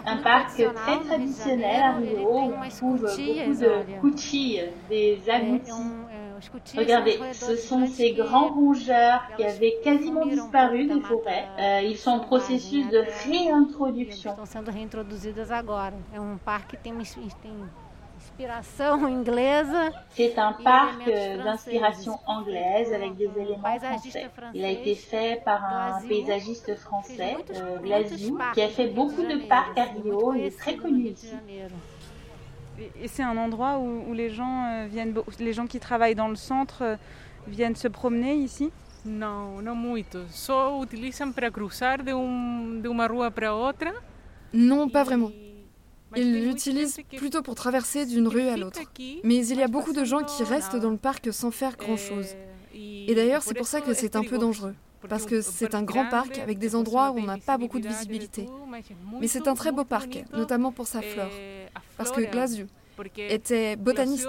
un 0.04 0.16
parc 0.18 0.50
très 0.56 1.00
traditionnel 1.00 1.82
à 1.82 1.92
Rio 1.96 2.28
où 2.28 2.52
on 2.52 2.68
trouve 2.68 3.00
beaucoup 3.00 3.54
de 3.60 4.00
cuchilles, 4.00 4.70
des 4.88 5.20
agoutis 5.30 5.70
Regardez, 6.76 7.18
ce 7.32 7.56
sont 7.56 7.86
ces 7.86 8.12
grands 8.12 8.48
rongeurs 8.48 9.22
qui 9.36 9.44
avaient 9.44 9.76
quasiment 9.82 10.26
disparu 10.26 10.86
des 10.86 11.00
forêts. 11.00 11.48
Euh, 11.58 11.80
ils 11.82 11.96
sont 11.96 12.10
en 12.10 12.20
processus 12.20 12.88
de 12.88 13.04
réintroduction. 13.26 14.34
C'est 20.10 20.38
un 20.38 20.52
parc 20.52 21.08
euh, 21.08 21.42
d'inspiration 21.42 22.18
anglaise 22.26 22.92
avec 22.92 23.16
des 23.16 23.30
éléments 23.36 23.78
français. 23.78 24.30
Il 24.54 24.64
a 24.64 24.70
été 24.70 24.94
fait 24.94 25.42
par 25.44 25.64
un 25.64 26.00
paysagiste 26.06 26.76
français, 26.76 27.36
euh, 27.54 27.78
qui 28.54 28.62
a 28.62 28.68
fait 28.68 28.88
beaucoup 28.88 29.22
de 29.22 29.46
parcs 29.48 29.76
à 29.76 29.84
Rio 29.84 30.34
et 30.34 30.46
est 30.46 30.58
très 30.58 30.76
connu 30.76 31.08
ici. 31.08 31.34
Et 33.02 33.08
c'est 33.08 33.22
un 33.22 33.36
endroit 33.36 33.78
où, 33.78 34.12
les 34.12 34.30
gens 34.30 34.66
euh, 34.66 34.86
viennent, 34.90 35.14
les 35.38 35.52
gens 35.52 35.66
qui 35.66 35.80
travaillent 35.80 36.14
dans 36.14 36.28
le 36.28 36.36
centre 36.36 36.82
euh, 36.82 36.96
viennent 37.46 37.76
se 37.76 37.88
promener 37.88 38.34
ici? 38.34 38.70
Non, 39.04 39.60
non 39.60 39.74
muito. 39.74 40.18
Só 40.30 40.78
utilizam 40.80 41.32
para 41.32 41.50
cruzar 41.50 42.02
de, 42.04 42.14
um, 42.14 42.80
de 42.80 42.88
uma 42.88 43.06
rua 43.08 43.30
para 43.30 43.54
outra. 43.54 43.92
Non, 44.52 44.88
pas 44.88 45.02
vraiment. 45.02 45.32
Ils 46.14 46.44
l'utilisent 46.44 47.00
plutôt 47.16 47.42
pour 47.42 47.54
traverser 47.54 48.06
d'une 48.06 48.28
rue 48.28 48.48
à 48.48 48.56
l'autre. 48.56 48.80
Mais 49.24 49.46
il 49.46 49.56
y 49.56 49.62
a 49.62 49.68
beaucoup 49.68 49.92
de 49.92 50.04
gens 50.04 50.22
qui 50.22 50.44
restent 50.44 50.76
dans 50.76 50.90
le 50.90 50.98
parc 50.98 51.32
sans 51.32 51.50
faire 51.50 51.76
grand-chose. 51.76 52.36
Et 52.74 53.14
d'ailleurs, 53.14 53.42
c'est 53.42 53.54
pour 53.54 53.66
ça 53.66 53.80
que 53.80 53.94
c'est 53.94 54.14
un 54.14 54.22
peu 54.22 54.38
dangereux. 54.38 54.74
Parce 55.08 55.26
que 55.26 55.40
c'est 55.40 55.74
un 55.74 55.82
grand 55.82 56.06
parc 56.08 56.38
avec 56.38 56.58
des 56.58 56.74
endroits 56.74 57.10
où 57.10 57.18
on 57.18 57.24
n'a 57.24 57.38
pas 57.38 57.58
beaucoup 57.58 57.80
de 57.80 57.88
visibilité. 57.88 58.46
Mais 59.20 59.28
c'est 59.28 59.48
un 59.48 59.54
très 59.54 59.72
beau 59.72 59.84
parc, 59.84 60.24
notamment 60.32 60.72
pour 60.72 60.86
sa 60.86 61.02
flore 61.02 61.30
parce 61.96 62.10
que 62.10 62.30
Glasio 62.30 62.66
était 63.16 63.76
botaniste 63.76 64.28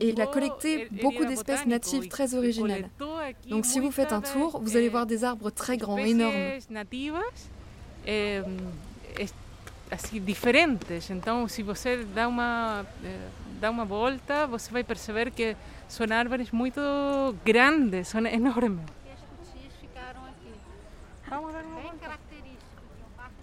et 0.00 0.10
il 0.10 0.20
a 0.20 0.26
collecté 0.26 0.88
beaucoup 1.02 1.24
d'espèces 1.24 1.66
natives 1.66 2.08
très 2.08 2.34
originales. 2.34 2.88
Donc 3.48 3.66
si 3.66 3.80
vous 3.80 3.90
faites 3.90 4.12
un 4.12 4.20
tour, 4.20 4.60
vous 4.62 4.76
allez 4.76 4.88
voir 4.88 5.06
des 5.06 5.24
arbres 5.24 5.50
très 5.50 5.76
grands, 5.76 5.98
énormes. 5.98 6.34
assim 9.88 10.20
diferentes. 10.20 11.10
Então, 11.10 11.46
se 11.46 11.62
você 11.62 12.04
dá 12.14 12.26
uma 12.26 12.84
dá 13.60 13.70
uma 13.70 13.84
volta, 13.84 14.46
você 14.46 14.70
vai 14.72 14.82
perceber 14.82 15.30
que 15.30 15.56
são 15.88 16.06
árvores 16.10 16.50
muito 16.50 16.80
grandes, 17.44 18.08
são 18.08 18.26
enormes. 18.26 18.95
Vamos 21.28 21.52
dar 21.52 21.64
uma 21.64 21.80
volta. 21.80 22.18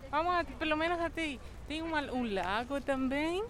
Vamos, 0.09 0.45
pelo 0.57 0.77
menos 0.77 0.99
até 0.99 1.39
tem 1.67 1.81
um, 1.81 1.95
um 2.13 2.33
lago 2.33 2.79
também. 2.81 3.43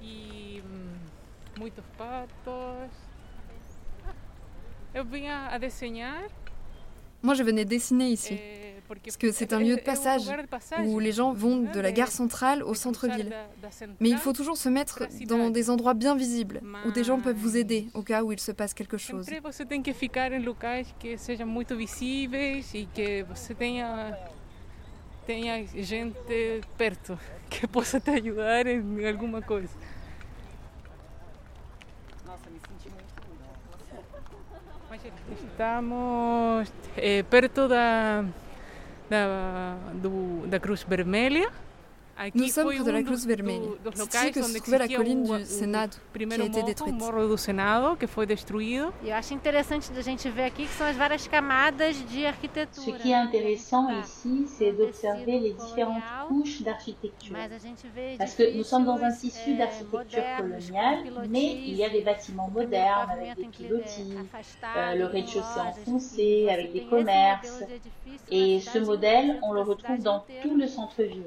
e 0.00 0.62
muitos 1.58 1.84
patos. 1.96 2.90
Eu 4.94 5.04
vinha 5.04 5.48
a 5.48 5.58
desenhar. 5.58 6.28
Moi, 7.22 7.34
je 7.34 7.42
venais 7.42 7.66
dessiner 7.66 8.12
ici. 8.12 8.34
Parce 8.88 9.16
que 9.16 9.32
c'est 9.32 9.52
un 9.52 9.60
lieu 9.60 9.76
de 9.76 9.80
passage 9.80 10.22
où 10.84 10.98
les 10.98 11.12
gens 11.12 11.32
vont 11.32 11.62
de 11.62 11.80
la 11.80 11.92
gare 11.92 12.10
centrale 12.10 12.62
au 12.62 12.74
centre-ville. 12.74 13.32
Mais 14.00 14.10
il 14.10 14.18
faut 14.18 14.32
toujours 14.32 14.56
se 14.56 14.68
mettre 14.68 15.04
dans 15.26 15.50
des 15.50 15.70
endroits 15.70 15.94
bien 15.94 16.14
visibles 16.14 16.60
où 16.84 16.92
des 16.92 17.04
gens 17.04 17.20
peuvent 17.20 17.36
vous 17.36 17.56
aider 17.56 17.88
au 17.94 18.02
cas 18.02 18.22
où 18.22 18.32
il 18.32 18.40
se 18.40 18.52
passe 18.52 18.74
quelque 18.74 18.98
chose. 18.98 19.26
Tenha 25.26 25.66
gente 25.82 26.62
perto 26.78 27.18
que 27.50 27.66
possa 27.66 27.98
te 28.00 28.10
ajudar 28.10 28.64
em 28.68 29.04
alguma 29.04 29.42
coisa. 29.42 29.76
Estamos 35.34 36.72
eh, 36.96 37.24
perto 37.24 37.66
da, 37.66 38.24
da, 39.08 39.76
do, 39.94 40.46
da 40.46 40.58
Cruz 40.58 40.82
Vermelha. 40.82 41.50
Nous 42.34 42.48
sommes 42.48 42.66
près 42.66 42.78
de 42.82 42.90
la 42.90 43.02
Cruz 43.02 43.26
Vermelha. 43.26 43.60
C'est 43.94 44.14
ici 44.14 44.32
que 44.32 44.42
se 44.42 44.58
trouvait 44.58 44.78
la 44.78 44.88
colline 44.88 45.22
du 45.22 45.44
Senado, 45.44 45.96
qui 46.14 46.24
a 46.24 46.44
été 46.44 46.62
détruite. 46.62 46.94
morro 46.94 47.28
do 47.28 47.36
Senado, 47.36 47.96
que 47.96 48.06
foi 48.06 48.26
destruído. 48.26 48.92
E 49.02 49.08
eu 49.08 49.14
acho 49.14 49.34
interessante 49.34 49.92
da 49.92 50.00
gente 50.00 50.28
ver 50.30 50.44
aqui 50.44 50.64
que 50.66 50.72
são 50.74 50.86
as 50.86 50.96
várias 50.96 51.26
camadas 51.28 51.96
de 52.10 52.24
arquitetura. 52.24 52.86
Ce 52.86 53.02
qui 53.02 53.12
est 53.12 53.14
intéressant 53.14 53.90
ici, 54.00 54.46
c'est 54.46 54.72
d'observer 54.72 55.38
les 55.40 55.52
différentes 55.52 56.02
couches 56.28 56.62
d'architecture. 56.62 57.36
Parce 58.16 58.34
que 58.34 58.56
nous 58.56 58.64
sommes 58.64 58.86
dans 58.86 59.02
un 59.02 59.12
tissu 59.12 59.54
d'architecture 59.54 60.24
coloniale, 60.38 61.28
mais 61.28 61.52
il 61.66 61.74
y 61.74 61.84
a 61.84 61.90
des 61.90 62.00
bâtiments 62.00 62.48
modernes 62.48 63.10
avec 63.10 63.36
des 63.36 63.46
pilotis, 63.46 64.16
euh, 64.76 64.94
le 64.94 65.04
rez-de-chaussée 65.04 65.60
enfoncé 65.60 66.48
avec 66.48 66.72
des 66.72 66.84
commerces. 66.86 67.62
Et 68.30 68.60
ce 68.60 68.78
modèle, 68.78 69.38
on 69.42 69.52
le 69.52 69.60
retrouve 69.60 70.02
dans 70.02 70.24
tout 70.42 70.56
le 70.56 70.66
centre-ville 70.66 71.22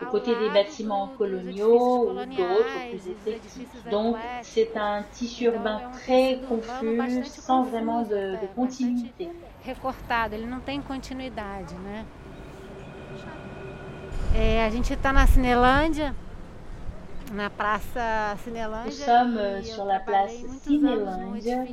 aux 0.00 0.06
côtés 0.06 0.34
des 0.36 0.50
bâtiments 0.50 1.08
coloniaux 1.18 2.10
ou 2.10 2.14
d'autres 2.14 2.88
plus 2.90 3.10
effectifs. 3.10 3.90
Donc 3.90 4.16
c'est 4.42 4.76
un 4.76 5.02
tissu 5.12 5.44
urbain 5.44 5.80
très 5.92 6.40
confus, 6.48 7.24
sans 7.24 7.64
vraiment 7.64 8.02
de, 8.02 8.40
de 8.40 8.46
continuité. 8.54 9.28
Recortado, 9.64 10.34
ele 10.34 10.46
não 10.46 10.60
tem 10.60 10.80
continuidade, 10.80 11.74
né? 11.74 12.04
É, 14.34 14.64
a 14.64 14.70
gente 14.70 14.92
está 14.92 15.12
na 15.12 15.26
Cinelândia, 15.26 16.14
na 17.32 17.50
praça 17.50 18.36
Cinelândia. 18.44 18.84
Nous 18.86 18.92
sommes 18.92 19.36
euh, 19.36 19.62
sur 19.62 19.84
la 19.84 20.00
place 20.00 20.32
Cinelândia 20.62 21.64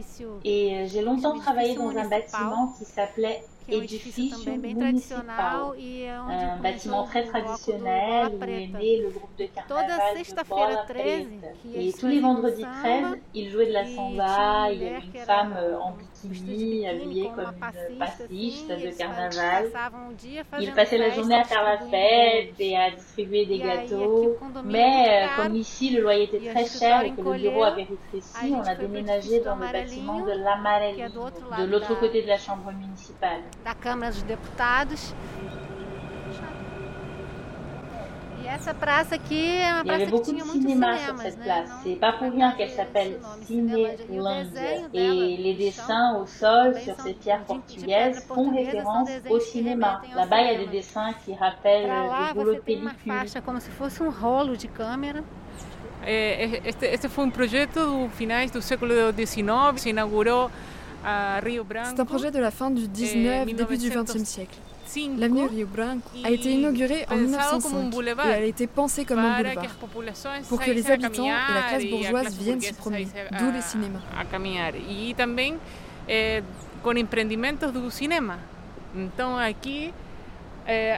et 0.43 0.75
euh, 0.75 0.87
j'ai 0.87 1.01
longtemps 1.01 1.37
travaillé 1.37 1.75
dans 1.75 1.95
un 1.95 2.07
bâtiment 2.07 2.73
qui 2.77 2.85
s'appelait 2.85 3.43
edifício 3.67 4.57
municipal, 4.57 5.75
um 5.75 6.61
bâtiment 6.61 7.03
très 7.05 7.23
traditionnel 7.23 8.29
où 8.33 8.43
est 8.43 8.67
né 8.67 9.01
le 9.01 9.09
groupe 9.09 9.35
de 9.37 9.45
carnaval 9.47 10.15
de 10.17 10.47
Bola 10.47 10.77
Preta. 10.87 11.47
Et 11.73 11.93
tous 11.93 12.07
les 12.07 12.19
vendredis 12.19 12.65
13, 12.83 13.17
ils 13.33 13.49
jouaient 13.49 13.67
de 13.67 13.73
la 13.73 13.85
samba, 13.85 14.71
il 14.71 14.83
y 14.83 14.87
avait 14.87 15.05
une 15.05 15.13
femme 15.25 15.55
en 15.81 15.93
habillée 16.87 17.29
comme 17.35 17.53
une 17.89 17.97
passiste 17.97 18.69
de 18.69 18.97
carnaval. 18.97 19.71
Ils 20.59 20.71
passaient 20.73 20.97
la 20.97 21.09
journée 21.09 21.35
à 21.35 21.43
faire 21.43 21.63
la 21.63 21.77
fête 21.79 22.53
et 22.59 22.77
à 22.77 22.91
distribuer 22.91 23.45
des 23.45 23.59
gâteaux. 23.59 24.37
Mais 24.63 25.27
comme 25.35 25.55
ici 25.55 25.89
le 25.91 26.01
loyer 26.01 26.23
était 26.23 26.49
très 26.51 26.65
cher 26.65 27.01
et 27.03 27.11
que 27.11 27.21
le 27.21 27.37
bureau 27.37 27.63
avait 27.63 27.87
rétréci, 27.89 28.53
on 28.53 28.61
a 28.61 28.75
déménagé 28.75 29.39
dans 29.41 29.55
le 29.55 29.71
bâtiment 29.71 30.25
de 30.25 30.31
l'Amarelli, 30.31 31.03
de 31.03 31.65
l'autre 31.65 31.99
côté 31.99 32.21
de 32.21 32.27
la 32.27 32.37
chambre 32.37 32.71
municipale. 32.71 33.41
Essa 38.47 38.73
praça 38.73 39.15
aqui 39.15 39.57
é 39.57 39.73
uma 39.73 39.83
praça 39.83 40.05
que 40.05 40.21
tinha 40.21 40.45
muitos 40.45 40.71
cinémas, 40.71 41.35
né? 41.35 41.65
C'est 41.83 41.95
pas 41.95 42.13
pour 42.13 42.31
rien 42.31 42.51
qu'elle 42.51 42.69
s'appelle 42.69 43.19
Cinélandia. 43.45 44.89
Et 44.93 45.37
les 45.37 45.53
dessins 45.55 46.17
au 46.19 46.25
sol 46.25 46.75
sur 46.79 46.95
ces 47.01 47.13
pierres 47.13 47.43
portugaises 47.43 48.23
font 48.25 48.51
référence 48.51 49.09
au 49.29 49.39
cinéma. 49.39 50.01
Là-bas, 50.15 50.41
il 50.41 50.51
y 50.51 50.55
a 50.55 50.57
des 50.59 50.67
dessins 50.67 51.13
qui 51.23 51.33
rappellent 51.33 51.89
des 51.89 52.39
rouleaux 52.39 52.55
de 52.55 52.59
pellicule. 52.59 53.41
como 53.45 53.59
se 53.59 53.69
fosse 53.69 54.01
um 54.01 54.09
rolo 54.09 54.55
de 54.55 54.67
câmera. 54.67 55.23
É, 56.07 56.61
este, 56.65 56.85
este 56.85 57.09
foi 57.09 57.25
um 57.25 57.31
projeto 57.31 57.79
do 57.79 58.09
finais 58.09 58.51
do 58.51 58.61
século 58.61 59.11
XIX, 59.11 59.81
se 59.81 59.89
inaugurou 59.89 60.51
C'est 61.05 61.99
un 61.99 62.05
projet 62.05 62.31
de 62.31 62.39
la 62.39 62.49
fin 62.51 62.71
du 62.71 62.87
19, 62.87 63.45
début 63.45 63.77
du 63.77 63.89
20e 63.91 64.25
siècle. 64.25 64.57
L'avenue 65.17 65.47
Rio 65.47 65.67
Branco 65.67 66.09
a 66.23 66.31
été 66.31 66.51
inaugurée 66.51 67.05
en 67.09 67.15
1905 67.15 67.93
et 67.93 68.09
elle 68.27 68.43
a 68.43 68.45
été 68.45 68.67
pensée 68.67 69.03
comme 69.03 69.19
un 69.19 69.37
boulevard 69.37 69.75
pour 70.47 70.59
que 70.59 70.71
les 70.71 70.89
habitants 70.89 71.25
et 71.25 71.53
la 71.53 71.63
classe 71.69 71.85
bourgeoise 71.85 72.37
viennent 72.37 72.61
s'y 72.61 72.73
promener, 72.73 73.07
d'où 73.37 73.51
les 73.51 73.61
cinémas. 73.61 74.01
Et 74.89 75.13
também 75.15 75.57
com 76.83 76.97
empreendimentos 76.97 77.71
do 77.71 77.89
cinema. 77.89 78.39
Então 78.95 79.37
aqui 79.37 79.93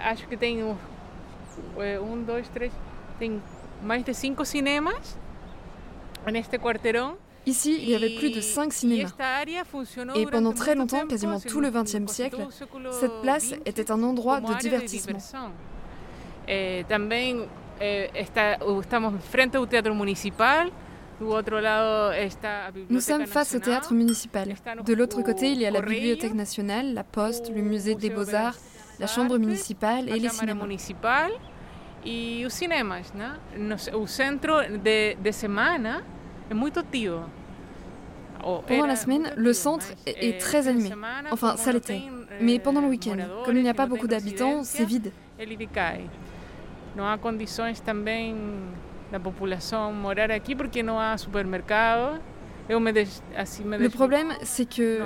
acho 0.03 0.27
que 0.27 0.36
tem 0.38 0.63
um, 0.63 2.24
dois, 2.25 2.48
três, 2.50 2.72
tem 3.17 3.41
mais 3.82 4.03
de 4.03 4.13
cinco 4.13 4.44
cinemas 4.46 5.17
neste 6.32 6.58
quarteirão. 6.60 7.17
Ici, 7.48 7.80
il 7.82 7.89
y 7.89 7.96
avait 7.96 8.16
plus 8.16 8.30
de 8.30 8.42
cinq 8.42 8.74
cinémas. 8.74 9.13
Et 10.16 10.25
pendant 10.25 10.51
très 10.51 10.75
longtemps, 10.75 11.08
quasiment 11.08 11.39
tout 11.39 11.62
le 11.62 11.72
XXe 11.72 12.12
siècle, 12.12 12.46
cette 12.92 13.22
place 13.22 13.54
était 13.66 13.89
un 13.89 14.04
endroit 14.04 14.42
de 14.42 14.54
divertissement. 14.60 15.20
Eh, 16.50 16.84
au. 18.66 18.82
Nous 22.89 23.00
sommes 23.01 23.25
face 23.25 23.56
au 23.56 23.60
théâtre 23.60 23.94
municipal. 23.94 24.54
De 24.86 24.94
l'autre 24.94 25.22
côté, 25.22 25.51
il 25.51 25.62
y 25.62 25.66
a 25.66 25.72
la 25.72 25.82
Bibliothèque 25.82 26.34
nationale, 26.34 26.94
la 26.94 27.04
Poste, 27.04 27.50
le 27.56 27.62
musée 27.62 27.96
des 27.96 28.10
beaux-arts, 28.10 28.58
la 29.00 29.08
chambre 29.08 29.38
municipale 29.38 30.10
et 30.10 30.20
les 30.20 30.30
cinémas. 30.30 30.66
E 32.06 32.50
né? 33.13 33.75
O 33.94 34.08
centro 34.08 34.62
de, 34.62 35.18
ativo. 35.20 36.17
Pendant 38.68 38.86
la 38.86 38.96
semaine, 38.96 39.32
le 39.36 39.54
centre 39.54 39.88
est 40.06 40.39
très 40.39 40.68
animé. 40.68 40.92
Enfin, 41.32 41.58
ça 41.58 41.72
l'était. 41.72 42.01
Mais 42.42 42.60
pendant 42.60 42.82
le 42.82 42.88
week-end, 42.88 43.18
comme 43.46 43.58
il 43.58 43.63
n'y 43.63 43.70
a 43.70 43.74
pas 43.74 43.88
beaucoup 43.88 44.08
d'habitants, 44.08 44.63
c'est 44.63 44.86
vide. 44.86 45.12
Le 52.70 53.88
problème, 53.89 54.34
c'est 54.44 54.70
que 54.70 55.01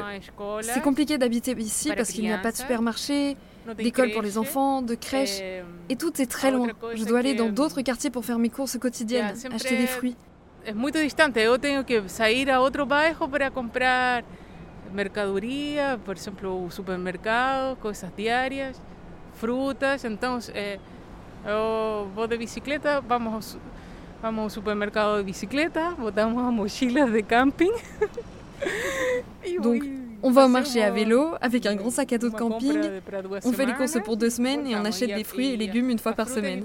c'est 0.61 0.81
compliqué 0.81 1.17
d'habiter 1.17 1.51
ici 1.59 1.91
parce 1.95 2.11
qu'il 2.11 2.23
n'y 2.23 2.33
a 2.33 2.37
pas 2.39 2.51
de 2.51 2.57
supermarché, 2.57 3.37
d'école 3.77 4.11
pour 4.11 4.21
les 4.21 4.37
enfants, 4.37 4.81
de 4.81 4.95
crèche, 4.95 5.39
et 5.89 5.95
tout 5.95 6.21
est 6.21 6.25
très 6.29 6.51
loin. 6.51 6.67
Je 6.95 7.05
dois 7.05 7.19
aller 7.19 7.33
dans 7.35 7.49
d'autres 7.49 7.81
quartiers 7.81 8.09
pour 8.09 8.25
faire 8.25 8.39
mes 8.39 8.49
courses 8.49 8.77
quotidiennes, 8.77 9.33
acheter 9.53 9.77
des 9.77 9.87
fruits. 9.87 10.15
Es 10.65 10.75
muy 10.75 10.91
distante. 10.91 11.43
Yo 11.43 11.59
tengo 11.59 11.85
que 11.85 12.07
salir 12.09 12.51
a 12.51 12.61
otro 12.61 12.85
bairro 12.85 13.29
para 13.29 13.51
comprar 13.51 14.23
mercadería, 14.93 15.97
por 16.05 16.17
ejemplo, 16.17 16.67
supermercado, 16.69 17.77
cosas 17.77 18.15
diarias, 18.15 18.79
frutas. 19.39 20.03
Entonces, 20.05 20.53
eh, 20.55 20.79
yo 21.45 22.09
voy 22.13 22.27
de 22.27 22.37
bicicleta, 22.37 23.01
vamos, 23.01 23.57
vamos 24.21 24.45
al 24.45 24.51
supermercado 24.51 25.17
de 25.17 25.23
bicicleta, 25.23 25.95
botamos 25.97 26.45
a 26.45 26.51
mochilas 26.51 27.11
de 27.11 27.23
camping. 27.23 27.71
Donc, 29.61 29.83
on 30.21 30.31
va 30.31 30.45
au 30.45 30.49
marché 30.49 30.83
à 30.83 30.91
vélo 30.91 31.35
avec 31.41 31.65
un 31.65 31.75
grand 31.75 31.89
sac 31.89 32.13
à 32.13 32.17
dos 32.17 32.29
de 32.29 32.35
camping. 32.35 32.79
On 33.43 33.51
fait 33.51 33.65
les 33.65 33.73
courses 33.73 33.97
pour 34.03 34.17
deux 34.17 34.29
semaines 34.29 34.67
et 34.67 34.75
on 34.75 34.85
achète 34.85 35.15
des 35.15 35.23
fruits 35.23 35.53
et 35.53 35.57
légumes 35.57 35.89
une 35.89 35.99
fois 35.99 36.13
par 36.13 36.29
semaine. 36.29 36.63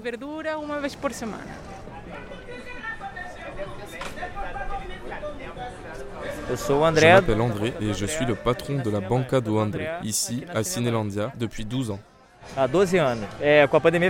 Je 6.49 6.73
m'appelle 7.13 7.41
André 7.41 7.73
et 7.81 7.93
je 7.93 8.05
suis 8.05 8.25
le 8.25 8.35
patron 8.35 8.81
de 8.81 8.89
la 8.89 9.01
Banca 9.01 9.41
do 9.41 9.59
André, 9.59 9.87
ici 10.03 10.43
à 10.53 10.63
Cinelandia, 10.63 11.33
depuis 11.37 11.65
12 11.65 11.91
ans. 11.91 11.99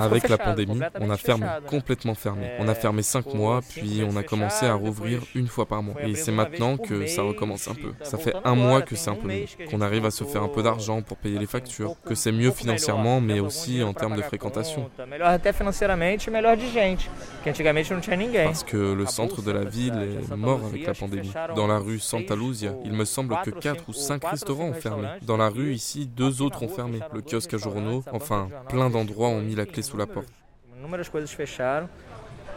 Avec 0.06 0.30
la 0.30 0.38
pandémie, 0.38 0.80
on 1.00 1.10
a 1.10 1.18
fermé, 1.18 1.46
complètement 1.68 2.16
fermé. 2.16 2.52
On 2.60 2.68
a 2.68 2.76
fermé 2.76 3.02
cinq 3.02 3.34
mois, 3.34 3.62
puis 3.68 4.04
on 4.10 4.16
a 4.16 4.24
commencé 4.24 4.66
à 4.66 4.74
rouvrir 4.74 5.22
une 5.36 5.48
fois 5.48 5.66
par 5.66 5.82
mois. 5.84 5.96
Et 6.04 6.16
c'est 6.16 6.32
maintenant 6.32 6.78
que 6.78 7.06
ça 7.08 7.22
recommence 7.22 7.68
un 7.68 7.74
peu. 7.74 7.94
Ça 8.04 8.18
fait 8.18 8.34
un 8.44 8.56
mois 8.56 8.82
que 8.82 8.96
c'est 8.96 9.10
un 9.10 9.16
peu 9.16 9.28
mieux, 9.28 9.46
qu'on 9.70 9.82
arrive 9.82 10.06
à 10.06 10.12
se 10.12 10.24
faire 10.24 10.44
un 10.44 10.48
peu 10.48 10.64
d'argent 10.64 11.02
pour 11.02 11.18
payer 11.18 11.40
les 11.40 11.46
factures, 11.46 11.96
que 12.06 12.16
c'est 12.16 12.32
mieux 12.32 12.52
financièrement, 12.52 13.22
mais 13.22 13.40
aussi 13.40 13.84
en 13.84 13.94
termes 13.94 14.16
de 14.16 14.22
fréquentation. 14.22 14.90
Parce 18.46 18.64
que 18.64 18.94
le 18.94 19.06
centre 19.06 19.42
de 19.42 19.52
la 19.52 19.64
ville 19.64 19.94
est 20.32 20.36
mort 20.36 20.62
avec 20.66 20.86
la 20.86 20.94
pandémie. 20.94 21.32
Dans 21.56 21.68
la 21.68 21.78
rue 21.80 22.00
Santa 22.00 22.36
Luzia, 22.36 22.74
il 22.86 22.94
me 22.94 23.06
semble 23.06 23.38
que 23.44 23.52
quatre 23.52 23.90
ou 23.90 23.94
cinq 23.94 24.26
restaurants 24.26 24.66
ont 24.66 24.74
fermé. 24.74 25.08
Dans 25.22 25.38
la 25.38 25.50
rue 25.50 25.74
ici, 25.74 26.06
deux 26.06 26.42
autres 26.42 26.64
ont 26.64 26.68
fermé. 26.68 27.00
Le 27.14 27.22
kiosque 27.22 27.54
à 27.54 27.58
journaux, 27.58 28.04
Enfin, 28.30 28.50
plein 28.68 28.90
d'endroits 28.90 29.30
ont 29.30 29.40
mis 29.40 29.56
la 29.56 29.66
clé 29.66 29.82
sous 29.82 29.96
la 29.96 30.06
porte. 30.06 30.28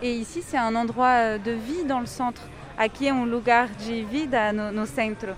Et 0.03 0.13
ici, 0.15 0.43
c'est 0.43 0.57
un 0.57 0.75
endroit 0.75 1.07
euh, 1.07 1.39
de 1.39 1.53
vie 1.53 1.85
dans 1.85 2.01
le 2.01 2.07
centre. 2.07 2.43
Aqui 2.77 3.07
é 3.07 3.13
um 3.13 3.25
lugar 3.27 3.69
de 3.69 4.03
vida 4.05 4.53
no, 4.53 4.73
no 4.73 4.87
centro. 4.87 5.37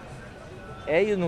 Il 0.88 1.18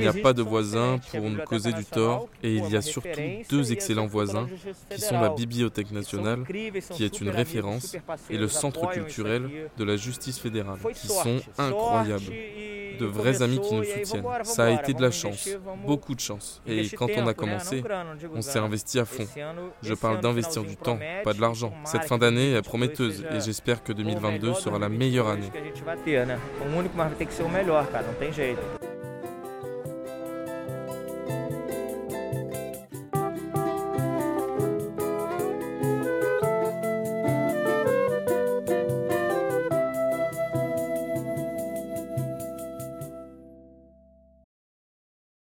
n'y 0.00 0.06
a 0.06 0.12
pas 0.22 0.32
de 0.32 0.42
voisins 0.42 0.98
pour 1.10 1.20
nous 1.22 1.38
causer 1.44 1.72
du 1.72 1.84
tort. 1.84 2.28
et 2.42 2.54
il 2.54 2.68
y 2.70 2.76
a 2.76 2.82
surtout 2.82 3.08
deux 3.50 3.72
excellents 3.72 4.06
voisins 4.06 4.48
qui 4.90 5.00
sont 5.00 5.20
la 5.20 5.30
Bibliothèque 5.30 5.90
nationale, 5.90 6.44
qui 6.92 7.04
est 7.04 7.20
une 7.20 7.30
référence, 7.30 7.96
et 8.30 8.36
le 8.36 8.48
Centre 8.48 8.88
culturel 8.90 9.48
de 9.76 9.84
la 9.84 9.96
justice 9.96 10.38
fédérale, 10.38 10.78
qui 10.94 11.08
sont 11.08 11.40
incroyables 11.58 12.22
de 12.98 13.06
vrais 13.06 13.42
amis 13.42 13.60
qui 13.60 13.74
nous 13.74 13.84
soutiennent. 13.84 14.24
Ça 14.44 14.66
a 14.66 14.70
été 14.70 14.94
de 14.94 15.02
la 15.02 15.10
chance, 15.10 15.48
beaucoup 15.86 16.14
de 16.14 16.20
chance. 16.20 16.60
Et 16.66 16.88
quand 16.90 17.08
on 17.16 17.26
a 17.26 17.34
commencé, 17.34 17.82
on 18.34 18.42
s'est 18.42 18.58
investi 18.58 18.98
à 18.98 19.04
fond. 19.04 19.26
Je 19.82 19.94
parle 19.94 20.20
d'investir 20.20 20.62
du 20.62 20.76
temps, 20.76 20.98
pas 21.24 21.32
de 21.32 21.40
l'argent. 21.40 21.72
Cette 21.84 22.04
fin 22.04 22.18
d'année 22.18 22.52
est 22.52 22.62
prometteuse 22.62 23.24
et 23.32 23.40
j'espère 23.40 23.82
que 23.82 23.92
2022 23.92 24.54
sera 24.54 24.78
la 24.78 24.88
meilleure 24.88 25.28
année. 25.28 25.50